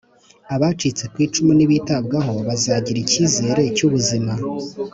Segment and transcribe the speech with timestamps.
[0.55, 4.33] Abacitse ku icumu nibitabwaho bazagira icyizere cy’ubuzima